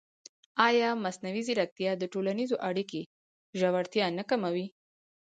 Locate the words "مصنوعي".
1.03-1.41